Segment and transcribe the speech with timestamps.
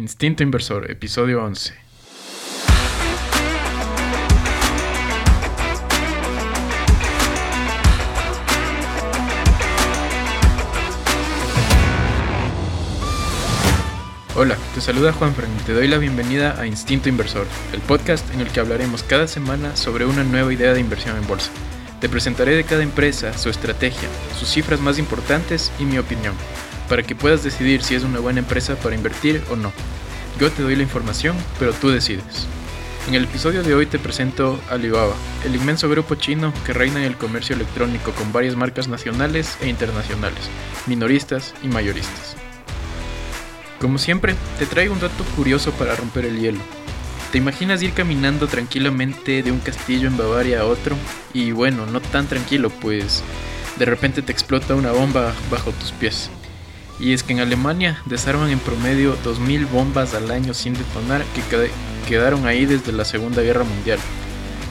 [0.00, 1.74] Instinto Inversor, episodio 11.
[14.34, 18.40] Hola, te saluda Juan y te doy la bienvenida a Instinto Inversor, el podcast en
[18.40, 21.50] el que hablaremos cada semana sobre una nueva idea de inversión en bolsa.
[22.00, 24.08] Te presentaré de cada empresa, su estrategia,
[24.38, 26.32] sus cifras más importantes y mi opinión,
[26.90, 29.72] para que puedas decidir si es una buena empresa para invertir o no.
[30.40, 32.48] Yo te doy la información, pero tú decides.
[33.06, 37.04] En el episodio de hoy te presento Alibaba, el inmenso grupo chino que reina en
[37.04, 40.40] el comercio electrónico con varias marcas nacionales e internacionales,
[40.88, 42.34] minoristas y mayoristas.
[43.80, 46.60] Como siempre, te traigo un dato curioso para romper el hielo.
[47.30, 50.96] ¿Te imaginas ir caminando tranquilamente de un castillo en Bavaria a otro?
[51.32, 53.22] Y bueno, no tan tranquilo, pues
[53.78, 56.30] de repente te explota una bomba bajo tus pies.
[57.00, 61.70] Y es que en Alemania desarman en promedio 2.000 bombas al año sin detonar que
[62.06, 63.98] quedaron ahí desde la Segunda Guerra Mundial.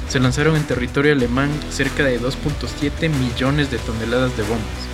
[0.07, 4.89] Se lanzaron en territorio alemán cerca de 2.7 millones de toneladas de bombas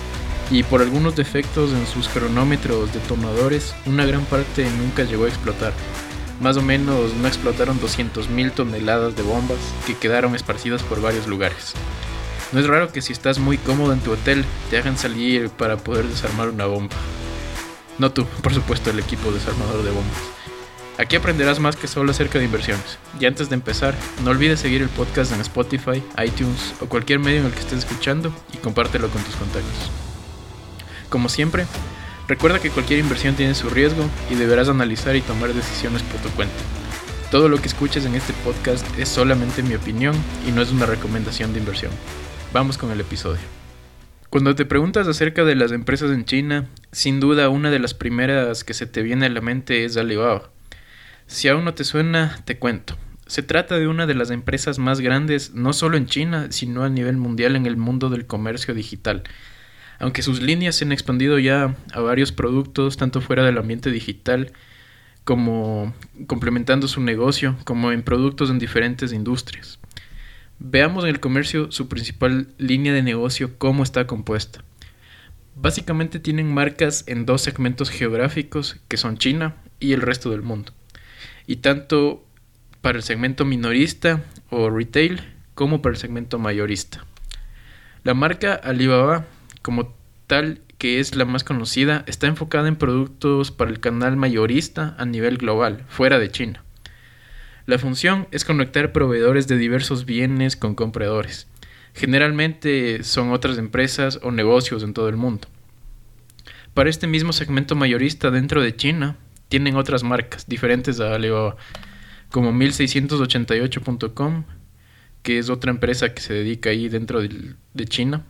[0.50, 5.72] y por algunos defectos en sus cronómetros detonadores, una gran parte nunca llegó a explotar.
[6.40, 11.74] Más o menos no explotaron 200.000 toneladas de bombas que quedaron esparcidas por varios lugares.
[12.52, 15.78] No es raro que si estás muy cómodo en tu hotel te hagan salir para
[15.78, 16.94] poder desarmar una bomba.
[17.98, 20.18] No tú, por supuesto el equipo desarmador de bombas.
[20.98, 22.98] Aquí aprenderás más que solo acerca de inversiones.
[23.20, 23.94] Y antes de empezar,
[24.24, 27.80] no olvides seguir el podcast en Spotify, iTunes o cualquier medio en el que estés
[27.80, 29.90] escuchando y compártelo con tus contactos.
[31.10, 31.66] Como siempre,
[32.28, 36.30] recuerda que cualquier inversión tiene su riesgo y deberás analizar y tomar decisiones por tu
[36.30, 36.56] cuenta.
[37.30, 40.14] Todo lo que escuches en este podcast es solamente mi opinión
[40.48, 41.92] y no es una recomendación de inversión.
[42.52, 43.65] Vamos con el episodio.
[44.30, 48.64] Cuando te preguntas acerca de las empresas en China, sin duda una de las primeras
[48.64, 50.50] que se te viene a la mente es Alibaba.
[51.26, 52.96] Si aún no te suena, te cuento.
[53.26, 56.88] Se trata de una de las empresas más grandes no solo en China, sino a
[56.88, 59.24] nivel mundial en el mundo del comercio digital
[59.98, 64.52] aunque sus líneas se han expandido ya a varios productos, tanto fuera del ambiente digital
[65.24, 65.94] como
[66.26, 69.80] complementando su negocio, como en productos en diferentes industrias.
[70.58, 74.64] Veamos en el comercio su principal línea de negocio, cómo está compuesta.
[75.54, 80.72] Básicamente tienen marcas en dos segmentos geográficos, que son China y el resto del mundo.
[81.46, 82.24] Y tanto
[82.80, 85.20] para el segmento minorista o retail
[85.54, 87.04] como para el segmento mayorista.
[88.04, 89.26] La marca Alibaba
[89.62, 89.94] como
[90.26, 95.06] tal que es la más conocida, está enfocada en productos para el canal mayorista a
[95.06, 96.65] nivel global, fuera de China.
[97.66, 101.48] La función es conectar proveedores de diversos bienes con compradores.
[101.94, 105.48] Generalmente son otras empresas o negocios en todo el mundo.
[106.74, 109.16] Para este mismo segmento mayorista dentro de China,
[109.48, 111.56] tienen otras marcas diferentes a Alibaba,
[112.30, 114.44] como 1688.com,
[115.22, 118.24] que es otra empresa que se dedica ahí dentro de China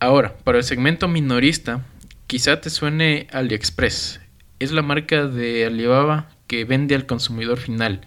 [0.00, 1.84] Ahora, para el segmento minorista,
[2.28, 4.20] quizá te suene AliExpress.
[4.60, 8.00] Es la marca de Alibaba que vende al consumidor final.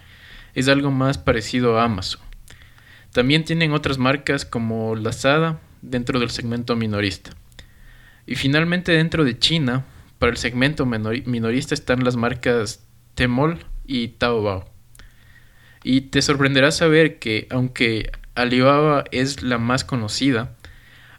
[0.53, 2.19] Es algo más parecido a Amazon.
[3.13, 7.31] También tienen otras marcas como Lazada dentro del segmento minorista.
[8.25, 9.85] Y finalmente dentro de China,
[10.19, 12.85] para el segmento minorista están las marcas
[13.15, 14.69] Tmall y Taobao.
[15.83, 20.55] Y te sorprenderá saber que aunque Alibaba es la más conocida,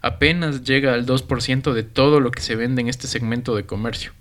[0.01, 4.11] apenas llega al 2% de todo lo que se vende en este segmento de comercio.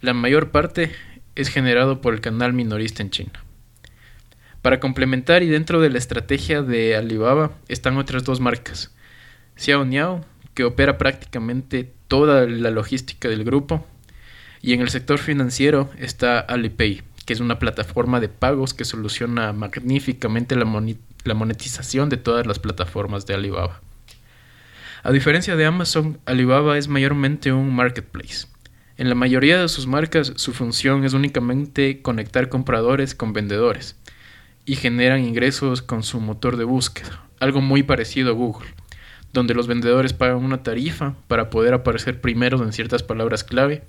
[0.00, 0.90] La mayor parte
[1.36, 3.44] es generado por el canal minorista en China.
[4.62, 8.90] Para complementar y dentro de la estrategia de Alibaba están otras dos marcas.
[9.56, 10.24] Xiao Niao,
[10.54, 13.86] que opera prácticamente toda la logística del grupo,
[14.62, 19.52] y en el sector financiero está Alipay, que es una plataforma de pagos que soluciona
[19.52, 20.64] magníficamente la,
[21.34, 23.82] monetización de todas las plataformas de Alibaba.
[25.02, 28.46] A diferencia de Amazon, Alibaba es mayormente un marketplace.
[28.96, 33.96] En la mayoría de sus marcas su función es únicamente conectar compradores con vendedores
[34.64, 38.68] y generan ingresos con su motor de búsqueda, algo muy parecido a Google,
[39.32, 43.82] donde los vendedores pagan una tarifa para poder aparecer primeros en ciertas palabras clave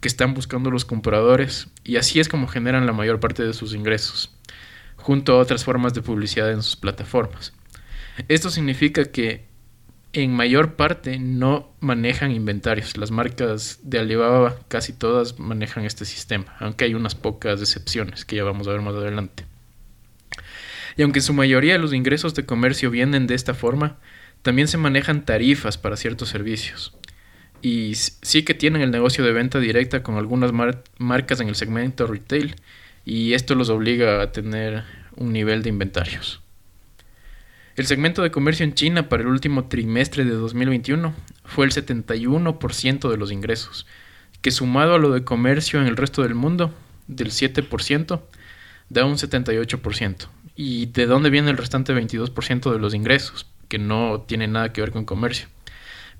[0.00, 3.74] que están buscando los compradores y así es como generan la mayor parte de sus
[3.74, 4.34] ingresos,
[4.96, 7.52] junto a otras formas de publicidad en sus plataformas.
[8.28, 9.45] Esto significa que
[10.22, 12.96] en mayor parte no manejan inventarios.
[12.96, 18.36] Las marcas de Alibaba casi todas manejan este sistema, aunque hay unas pocas excepciones que
[18.36, 19.44] ya vamos a ver más adelante.
[20.96, 23.98] Y aunque en su mayoría los ingresos de comercio vienen de esta forma,
[24.40, 26.94] también se manejan tarifas para ciertos servicios.
[27.62, 30.52] y sí que tienen el negocio de venta directa con algunas
[30.98, 32.54] marcas en el segmento retail
[33.04, 34.84] y esto los obliga a tener
[35.16, 36.42] un nivel de inventarios.
[37.76, 41.14] El segmento de comercio en China para el último trimestre de 2021
[41.44, 43.86] fue el 71% de los ingresos,
[44.40, 46.72] que sumado a lo de comercio en el resto del mundo,
[47.06, 48.22] del 7%,
[48.88, 50.28] da un 78%.
[50.56, 54.80] ¿Y de dónde viene el restante 22% de los ingresos, que no tiene nada que
[54.80, 55.48] ver con comercio?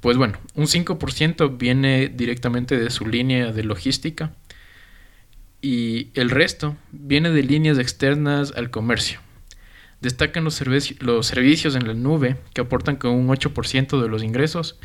[0.03, 4.35] Pues bueno, un 5% viene directamente de su línea de logística
[5.63, 9.21] y el resto viene de líneas externas al comercio.
[10.07, 10.63] Destacan los,
[11.01, 14.79] los servicios en la nube que aportan con un 8% de los ingresos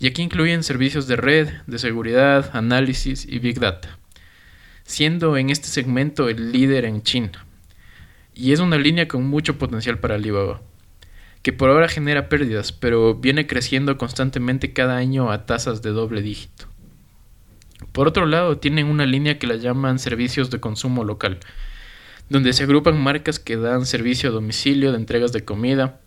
[0.00, 4.00] y aquí incluyen servicios de red, de seguridad, análisis y big data,
[4.82, 7.46] siendo en este segmento el líder en China.
[8.34, 10.60] Y es una línea con mucho potencial para Alibaba
[11.42, 16.20] que por ahora genera pérdidas, pero viene creciendo constantemente cada año a tasas de doble
[16.20, 16.66] dígito.
[17.92, 21.38] Por otro lado, tienen una línea que la llaman servicios de consumo local,
[22.28, 26.00] donde se agrupan marcas que dan servicio a domicilio de entregas de comida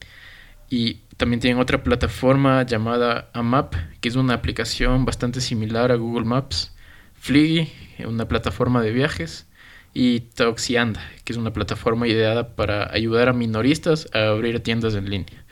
[0.69, 6.25] y también tienen otra plataforma llamada AMAP, que es una aplicación bastante similar a Google
[6.25, 6.75] Maps,
[7.15, 7.71] Fliggy,
[8.05, 9.47] una plataforma de viajes,
[9.93, 15.09] y Toxianda, que es una plataforma ideada para ayudar a minoristas a abrir tiendas en
[15.09, 15.43] línea.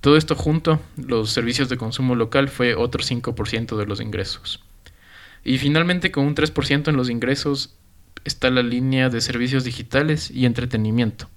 [0.00, 4.62] Todo esto junto, los servicios de consumo local fue otro 5% de los ingresos.
[5.44, 7.74] Y finalmente con un 3% en los ingresos
[8.26, 11.28] está la línea de servicios digitales y entretenimiento,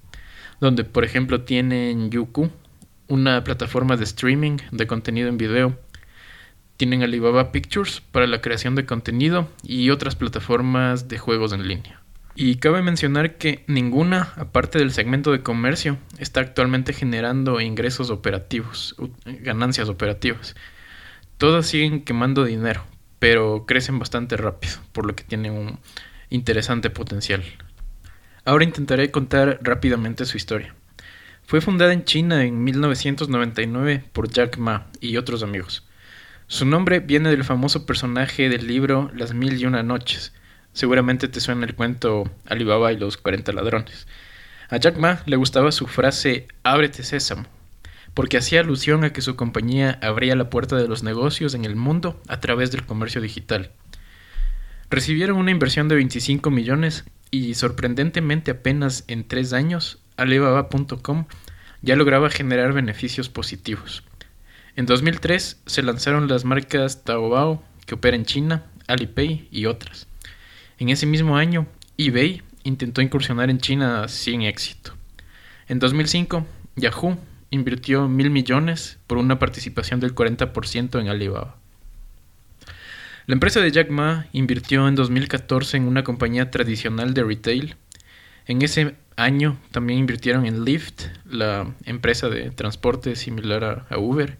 [0.60, 2.50] donde por ejemplo tienen Youku,
[3.08, 5.78] una plataforma de streaming de contenido en video,
[6.76, 12.00] tienen Alibaba Pictures para la creación de contenido y otras plataformas de juegos en línea.
[12.34, 18.96] Y cabe mencionar que ninguna, aparte del segmento de comercio, está actualmente generando ingresos operativos,
[19.26, 20.54] ganancias operativas.
[21.36, 22.84] Todas siguen quemando dinero,
[23.18, 25.78] pero crecen bastante rápido, por lo que tienen un
[26.30, 27.44] interesante potencial.
[28.44, 30.74] Ahora intentaré contar rápidamente su historia.
[31.44, 35.86] Fue fundada en China en 1999 por Jack Ma y otros amigos.
[36.46, 40.32] Su nombre viene del famoso personaje del libro Las Mil y Una Noches,
[40.72, 44.06] Seguramente te suena el cuento Alibaba y los 40 ladrones.
[44.68, 47.46] A Jack Ma le gustaba su frase Ábrete sésamo,
[48.14, 51.74] porque hacía alusión a que su compañía abría la puerta de los negocios en el
[51.74, 53.72] mundo a través del comercio digital.
[54.90, 61.26] Recibieron una inversión de 25 millones y sorprendentemente apenas en tres años Alibaba.com
[61.80, 64.02] ya lograba generar beneficios positivos.
[64.74, 70.08] En 2003 se lanzaron las marcas Taobao, que opera en China, Alipay y otras.
[70.78, 74.94] En ese mismo año, eBay intentó incursionar en China sin éxito.
[75.68, 76.44] En 2005,
[76.74, 77.16] Yahoo
[77.50, 81.59] invirtió mil millones por una participación del 40% en Alibaba.
[83.30, 87.76] La empresa de Jack Ma invirtió en 2014 en una compañía tradicional de retail.
[88.48, 94.36] En ese año también invirtieron en Lyft, la empresa de transporte similar a, Uber.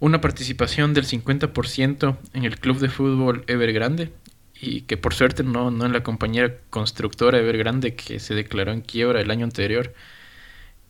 [0.00, 4.12] Una participación del 50% en el club de fútbol Evergrande
[4.60, 8.82] y que por suerte no, no en la compañía constructora Evergrande que se declaró en
[8.82, 9.94] quiebra el año anterior.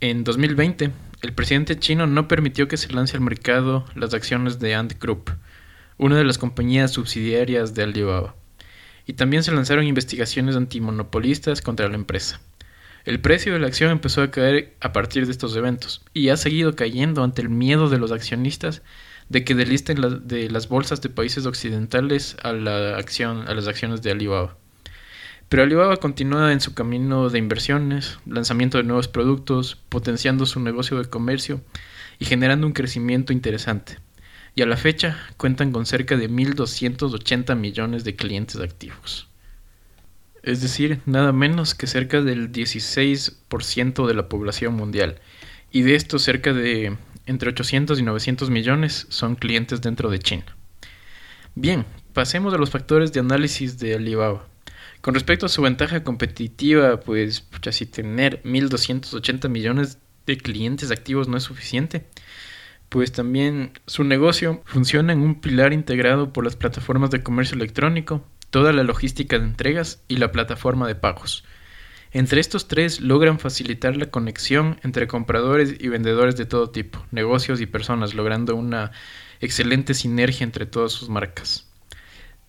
[0.00, 0.90] En 2020,
[1.22, 5.30] el presidente chino no permitió que se lance al mercado las acciones de Ant Group,
[5.98, 8.34] una de las compañías subsidiarias de Alibaba,
[9.06, 12.40] y también se lanzaron investigaciones antimonopolistas contra la empresa.
[13.04, 16.36] El precio de la acción empezó a caer a partir de estos eventos y ha
[16.36, 18.82] seguido cayendo ante el miedo de los accionistas
[19.28, 24.02] de que delisten de las bolsas de países occidentales a, la acción, a las acciones
[24.02, 24.56] de Alibaba.
[25.48, 30.98] Pero Alibaba continúa en su camino de inversiones, lanzamiento de nuevos productos, potenciando su negocio
[30.98, 31.60] de comercio
[32.18, 33.98] y generando un crecimiento interesante.
[34.54, 39.28] Y a la fecha cuentan con cerca de 1.280 millones de clientes activos.
[40.42, 45.20] Es decir, nada menos que cerca del 16% de la población mundial.
[45.70, 50.44] Y de esto cerca de entre 800 y 900 millones son clientes dentro de China.
[51.54, 54.46] Bien, pasemos a los factores de análisis de Alibaba.
[55.00, 61.36] Con respecto a su ventaja competitiva, pues si tener 1.280 millones de clientes activos no
[61.36, 62.06] es suficiente,
[62.92, 68.22] pues también su negocio funciona en un pilar integrado por las plataformas de comercio electrónico,
[68.50, 71.42] toda la logística de entregas y la plataforma de pagos.
[72.10, 77.62] Entre estos tres logran facilitar la conexión entre compradores y vendedores de todo tipo, negocios
[77.62, 78.92] y personas, logrando una
[79.40, 81.66] excelente sinergia entre todas sus marcas.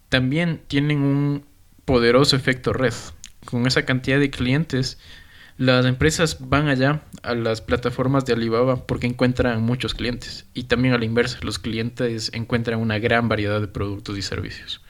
[0.10, 1.46] También tienen un
[1.86, 2.94] poderoso efecto red.
[3.46, 5.00] Con esa cantidad de clientes
[5.58, 10.96] Las empresas van allá a las plataformas de Alibaba porque encuentran muchos clientes y también
[10.96, 14.82] a la inversa, los clientes encuentran una gran variedad de productos y servicios.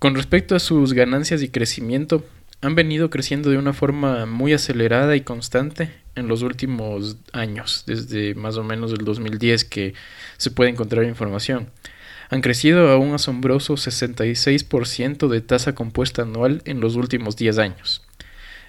[0.00, 2.24] Con respecto a sus ganancias y crecimiento,
[2.60, 8.34] han venido creciendo de una forma muy acelerada y constante en los últimos años, desde
[8.34, 9.94] más o menos el 2010 que
[10.38, 11.70] se puede encontrar información.
[12.30, 18.07] Han crecido a un asombroso 66% de tasa compuesta anual en los últimos 10 años.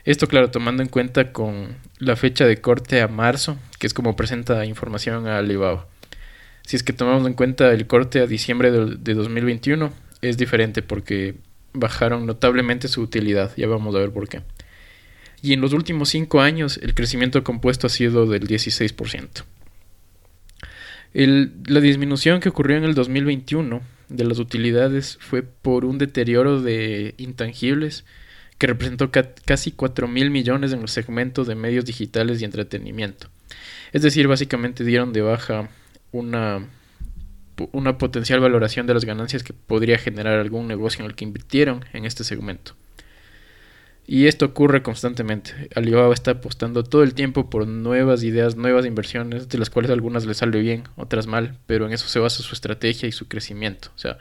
[0.09, 4.15] Esto, claro, tomando en cuenta con la fecha de corte a marzo, que es como
[4.15, 5.85] presenta información a Alibaba.
[6.65, 10.81] Si es que tomamos en cuenta el corte a diciembre de, de 2021, es diferente
[10.81, 11.35] porque
[11.73, 13.51] bajaron notablemente su utilidad.
[13.55, 14.41] Ya vamos a ver por qué.
[15.43, 19.43] Y en los últimos 5 años el crecimiento compuesto ha sido del 16%.
[21.13, 27.13] la disminución que ocurrió en el 2021 de las utilidades fue por un deterioro de
[27.19, 28.05] intangibles
[28.59, 33.29] que representó casi 4 mil millones en los segmentos de medios digitales y entretenimiento.
[33.91, 35.69] Es decir, básicamente dieron de baja
[36.11, 36.67] una
[37.71, 41.85] una potencial valoración de las ganancias que podría generar algún negocio en el que invirtieron
[41.93, 42.75] en este segmento.
[44.07, 45.69] Y esto ocurre constantemente.
[45.75, 50.25] Alibaba está apostando todo el tiempo por nuevas ideas, nuevas inversiones, de las cuales algunas
[50.25, 53.89] le sale bien, otras mal, pero en eso se basa su estrategia y su crecimiento.
[53.95, 54.17] O sea,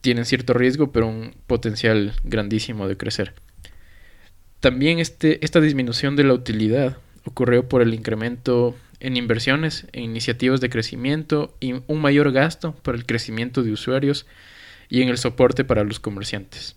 [0.00, 3.34] tienen cierto riesgo, pero un potencial grandísimo de crecer.
[4.60, 10.60] También este, esta disminución de la utilidad ocurrió por el incremento en inversiones, en iniciativas
[10.60, 14.26] de crecimiento y un mayor gasto para el crecimiento de usuarios
[14.88, 16.76] y en el soporte para los comerciantes.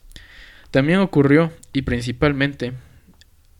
[0.71, 2.73] También ocurrió, y principalmente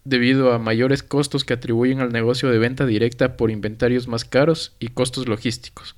[0.04, 4.76] debido a mayores costos que atribuyen al negocio de venta directa por inventarios más caros
[4.80, 5.96] y costos logísticos.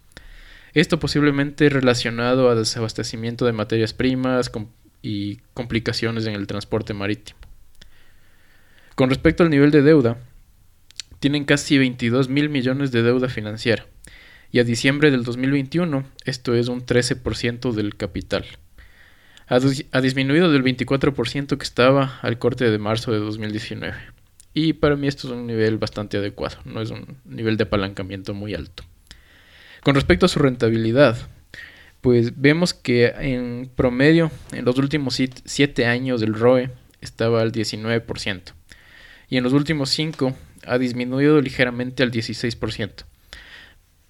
[0.73, 4.51] Esto posiblemente relacionado a desabastecimiento de materias primas
[5.01, 7.39] y complicaciones en el transporte marítimo.
[9.01, 10.19] Con respecto al nivel de deuda,
[11.19, 13.87] tienen casi 22 mil millones de deuda financiera
[14.51, 18.45] y a diciembre del 2021 esto es un 13% del capital.
[19.47, 23.95] Ha, disminuido del 24% que estaba al corte de marzo de 2019.
[24.53, 28.35] Y para mí esto es un nivel bastante adecuado, no es un nivel de apalancamiento
[28.35, 28.83] muy alto.
[29.81, 31.17] Con respecto a su rentabilidad,
[32.01, 36.69] pues vemos que en promedio en los últimos 7 años el ROE
[37.01, 38.60] estaba al 19%
[39.31, 40.35] y en los últimos 5
[40.67, 43.05] ha disminuido ligeramente al 16%.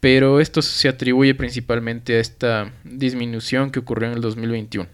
[0.02, 4.90] Pero esto se atribuye principalmente a esta disminución que ocurrió en el 2021.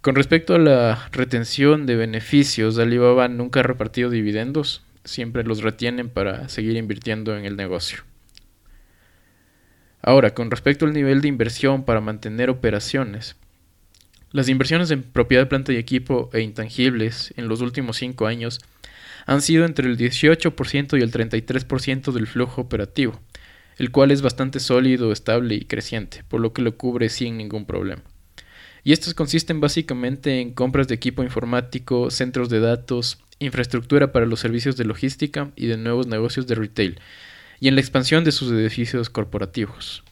[0.00, 6.08] Con respecto a la retención de beneficios, Alibaba nunca ha repartido dividendos, siempre los retienen
[6.08, 8.04] para seguir invirtiendo en el negocio.
[10.00, 13.36] Ahora, con respecto al nivel de inversión para mantener operaciones,
[14.30, 18.60] las inversiones en propiedad planta y equipo e intangibles en los últimos cinco años
[19.26, 23.20] han sido entre el 18% y el 33% del flujo operativo,
[23.76, 27.66] el cual es bastante sólido, estable y creciente, por lo que lo cubre sin ningún
[27.66, 28.02] problema.
[28.84, 34.40] Y estos consisten básicamente en compras de equipo informático, centros de datos, infraestructura para los
[34.40, 37.00] servicios de logística y de nuevos negocios de retail,
[37.60, 40.04] y en la expansión de sus edificios corporativos.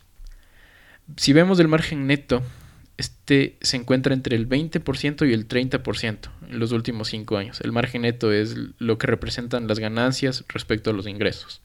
[1.17, 2.43] Si vemos el margen neto,
[2.99, 7.61] este se encuentra entre el 20% y el 30% en los últimos cinco años.
[7.61, 11.61] El margen neto es lo que representan las ganancias respecto a los ingresos.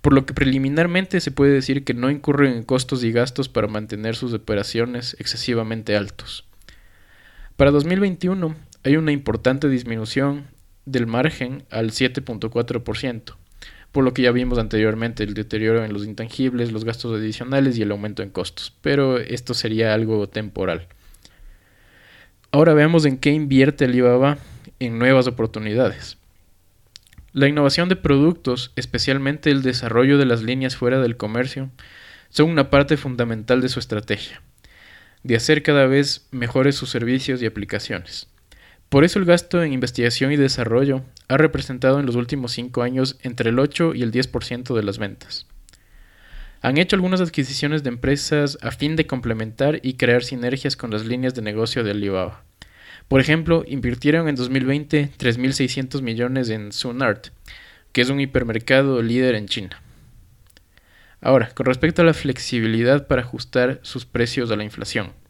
[0.00, 3.68] Por lo que preliminarmente se puede decir que no incurren en costos y gastos para
[3.68, 6.44] mantener sus operaciones excesivamente altos.
[7.56, 10.48] Para 2021 hay una importante disminución
[10.86, 13.36] del margen al 7.4%,
[13.92, 17.82] por lo que ya vimos anteriormente el deterioro en los intangibles, los gastos adicionales y
[17.82, 20.88] el aumento en costos, pero esto sería algo temporal.
[22.50, 24.38] Ahora veamos en qué invierte Alibaba
[24.80, 26.16] en nuevas oportunidades.
[27.32, 31.70] La innovación de productos, especialmente el desarrollo de las líneas fuera del comercio,
[32.28, 34.42] son una parte fundamental de su estrategia,
[35.22, 38.28] de hacer cada vez mejores sus servicios y aplicaciones.
[38.92, 43.16] Por eso el gasto en investigación y desarrollo ha representado en los últimos cinco años
[43.22, 45.46] entre el 8 y el 10% de las ventas.
[46.60, 51.06] Han hecho algunas adquisiciones de empresas a fin de complementar y crear sinergias con las
[51.06, 52.44] líneas de negocio de Alibaba.
[53.08, 57.28] Por ejemplo, invirtieron en 2020 3.600 millones en Sunart,
[57.92, 59.80] que es un hipermercado líder en China.
[61.22, 65.21] Ahora, con respecto a la flexibilidad para ajustar sus precios a la inflación.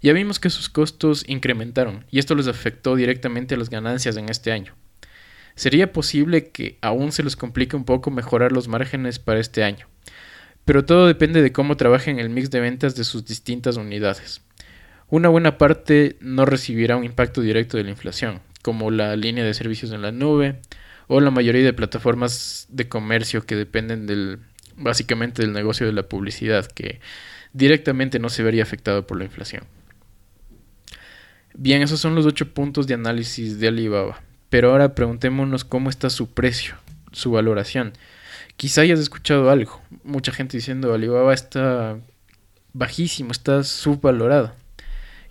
[0.00, 4.28] Ya vimos que sus costos incrementaron y esto les afectó directamente a las ganancias en
[4.28, 4.74] este año.
[5.54, 9.88] Sería posible que aún se les complique un poco mejorar los márgenes para este año,
[10.64, 14.40] pero todo depende de cómo trabajen el mix de ventas de sus distintas unidades.
[15.08, 19.54] Una buena parte no recibirá un impacto directo de la inflación, como la línea de
[19.54, 20.60] servicios en la nube
[21.08, 24.40] o la mayoría de plataformas de comercio que dependen
[24.76, 27.00] básicamente del negocio de la publicidad que
[27.52, 29.64] directamente no se vería afectado por la inflación.
[31.60, 34.22] Bien, esos son los ocho puntos de análisis de Alibaba.
[34.48, 36.76] Pero ahora preguntémonos cómo está su precio,
[37.10, 37.94] su valoración.
[38.56, 39.82] Quizá hayas escuchado algo.
[40.04, 41.98] Mucha gente diciendo Alibaba está
[42.74, 44.54] bajísimo, está subvalorado.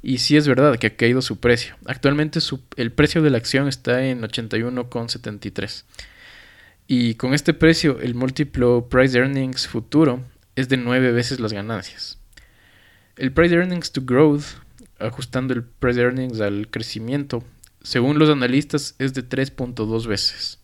[0.04, 1.78] Y sí es verdad que ha caído su precio.
[1.86, 2.40] Actualmente
[2.76, 5.86] el precio de la acción está en 81,73.
[6.88, 10.22] Y con este precio el múltiplo price earnings futuro
[10.58, 12.20] es de 9 veces las ganancias.
[13.16, 14.44] El price earnings to growth,
[15.00, 17.44] ajustando el price earnings al crecimiento,
[17.82, 20.60] según los analistas es de 3.2 veces.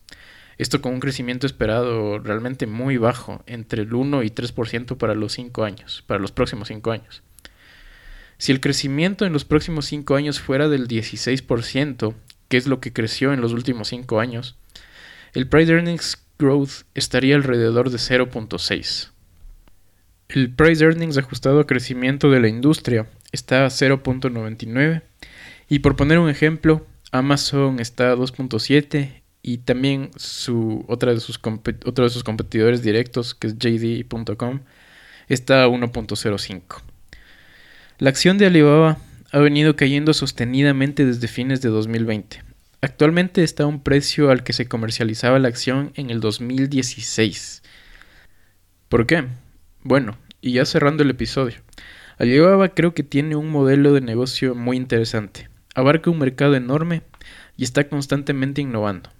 [0.56, 5.32] Esto con un crecimiento esperado realmente muy bajo, entre el 1 y 3% para los
[5.32, 7.22] 5 años, para los próximos 5 años.
[8.38, 12.14] Si el crecimiento en los próximos 5 años fuera del 16%,
[12.48, 14.56] que es lo que creció en los últimos 5 años,
[15.32, 19.10] el Price Earnings Growth estaría alrededor de 0.6.
[20.28, 25.02] El Price Earnings ajustado a crecimiento de la industria está a 0.99
[25.68, 31.38] y por poner un ejemplo, Amazon está a 2.7 y también su, otra de sus
[31.84, 34.60] otro de sus competidores directos, que es JD.com,
[35.28, 36.82] está a 1.05.
[37.98, 38.98] La acción de Alibaba
[39.32, 42.42] ha venido cayendo sostenidamente desde fines de 2020.
[42.80, 47.62] Actualmente está a un precio al que se comercializaba la acción en el 2016.
[48.88, 49.24] ¿Por qué?
[49.82, 51.56] Bueno, y ya cerrando el episodio.
[52.18, 55.48] Alibaba creo que tiene un modelo de negocio muy interesante.
[55.74, 57.02] Abarca un mercado enorme
[57.56, 59.10] y está constantemente innovando.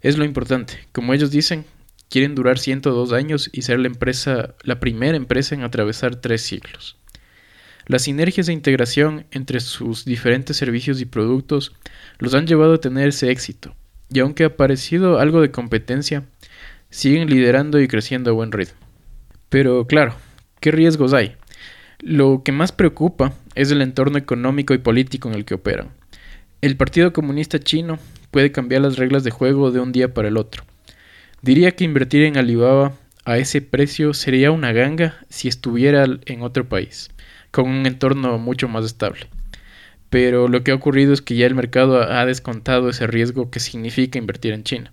[0.00, 0.78] Es lo importante.
[0.92, 1.66] Como ellos dicen,
[2.08, 6.96] quieren durar 102 años y ser la empresa, la primera empresa en atravesar tres siglos.
[7.86, 11.74] Las sinergias de integración entre sus diferentes servicios y productos
[12.18, 13.74] los han llevado a tener ese éxito,
[14.08, 16.24] y aunque ha aparecido algo de competencia,
[16.90, 18.78] siguen liderando y creciendo a buen ritmo.
[19.48, 20.14] Pero claro,
[20.60, 21.36] ¿qué riesgos hay?
[22.02, 25.90] Lo que más preocupa es el entorno económico y político en el que operan.
[26.62, 27.98] El Partido Comunista Chino
[28.30, 30.64] puede cambiar las reglas de juego de un día para el otro.
[31.42, 32.92] Diría que invertir en Alibaba
[33.26, 37.10] a ese precio sería una ganga si estuviera en otro país,
[37.50, 39.26] con un entorno mucho más estable.
[40.08, 43.60] Pero lo que ha ocurrido es que ya el mercado ha descontado ese riesgo que
[43.60, 44.92] significa invertir en China,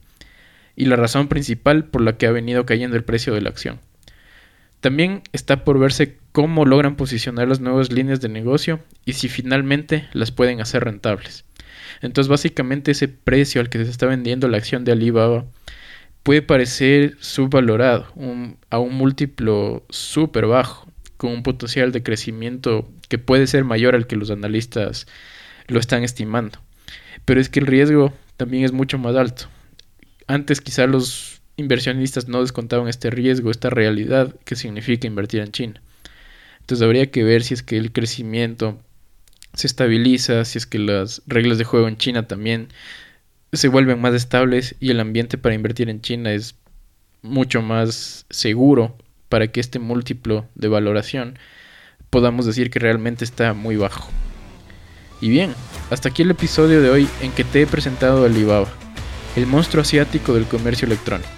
[0.76, 3.80] y la razón principal por la que ha venido cayendo el precio de la acción.
[4.80, 10.08] También está por verse cómo logran posicionar las nuevas líneas de negocio y si finalmente
[10.13, 11.46] las pueden hacer rentables.
[12.02, 15.46] Entonces básicamente ese precio al que se está vendiendo la acción de Alibaba
[16.24, 18.08] puede parecer subvalorado
[18.70, 20.88] a un múltiplo súper bajo,
[21.18, 25.08] con un potencial de crecimiento que puede ser mayor al que los analistas
[25.68, 26.60] lo están estimando.
[27.26, 29.46] Pero es que el riesgo también es mucho más alto.
[30.28, 35.82] Antes quizá los inversionistas no descontaban este riesgo, esta realidad que significa invertir en China.
[36.62, 38.80] Entonces habría que ver si es que el crecimiento
[39.54, 42.70] se estabiliza, si es que las reglas de juego en China también
[43.54, 46.56] se vuelven más estables y el ambiente para invertir en China es
[47.22, 48.96] mucho más seguro
[49.30, 51.39] para que este múltiplo de valoración
[52.10, 54.10] podamos decir que realmente está muy bajo.
[55.20, 55.56] Y bien,
[55.89, 58.67] hasta aquí el episodio de hoy en que te he presentado Alibaba,
[59.36, 61.37] el monstruo asiático del comercio electrónico.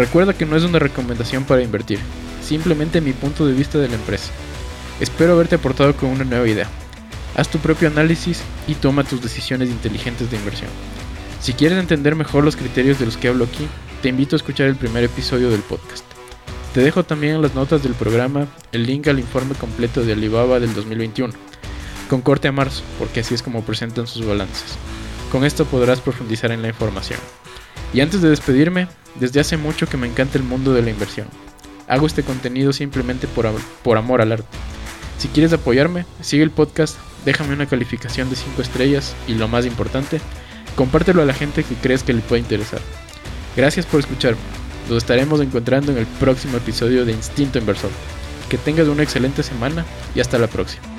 [0.00, 1.98] Recuerda que no es una recomendación para invertir,
[2.42, 4.32] simplemente mi punto de vista de la empresa.
[4.98, 6.66] Espero haberte aportado con una nueva idea.
[7.36, 10.70] Haz tu propio análisis y toma tus decisiones inteligentes de inversión.
[11.42, 13.68] Si quieres entender mejor los criterios de los que hablo aquí,
[14.00, 16.06] te invito a escuchar el primer episodio del podcast.
[16.72, 20.60] Te dejo también en las notas del programa el link al informe completo de Alibaba
[20.60, 21.34] del 2021,
[22.08, 24.78] con corte a marzo, porque así es como presentan sus balances.
[25.30, 27.20] Con esto podrás profundizar en la información.
[27.92, 31.26] Y antes de despedirme, desde hace mucho que me encanta el mundo de la inversión.
[31.88, 33.50] Hago este contenido simplemente por,
[33.82, 34.46] por amor al arte.
[35.18, 39.66] Si quieres apoyarme, sigue el podcast déjame una calificación de 5 estrellas y lo más
[39.66, 40.20] importante,
[40.76, 42.80] compártelo a la gente que crees que le puede interesar.
[43.56, 44.40] Gracias por escucharme.
[44.88, 47.90] Nos estaremos encontrando en el próximo episodio de Instinto Inversor.
[48.48, 50.89] Que tengas una excelente semana y hasta la próxima.